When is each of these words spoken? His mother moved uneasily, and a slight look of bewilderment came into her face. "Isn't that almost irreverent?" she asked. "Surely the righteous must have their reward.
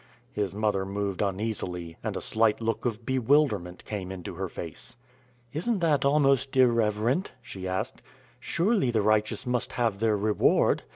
His 0.33 0.55
mother 0.55 0.83
moved 0.83 1.21
uneasily, 1.21 1.95
and 2.03 2.17
a 2.17 2.21
slight 2.21 2.59
look 2.59 2.85
of 2.85 3.05
bewilderment 3.05 3.85
came 3.85 4.11
into 4.11 4.33
her 4.33 4.49
face. 4.49 4.95
"Isn't 5.53 5.77
that 5.81 6.03
almost 6.05 6.57
irreverent?" 6.57 7.33
she 7.39 7.67
asked. 7.67 8.01
"Surely 8.39 8.89
the 8.89 9.03
righteous 9.03 9.45
must 9.45 9.73
have 9.73 9.99
their 9.99 10.17
reward. 10.17 10.81